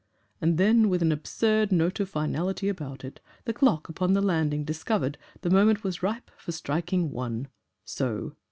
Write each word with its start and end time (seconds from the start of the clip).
And 0.41 0.57
then, 0.57 0.89
with 0.89 1.03
an 1.03 1.11
absurd 1.11 1.71
note 1.71 1.99
of 1.99 2.09
finality 2.09 2.67
about 2.69 3.05
it, 3.05 3.19
the 3.45 3.53
clock 3.53 3.87
upon 3.87 4.13
the 4.13 4.21
landing 4.23 4.63
discovered 4.65 5.15
the 5.41 5.51
moment 5.51 5.83
was 5.83 6.01
ripe 6.01 6.31
for 6.37 6.51
striking 6.51 7.11
ONE. 7.11 7.49
So! 7.85 8.33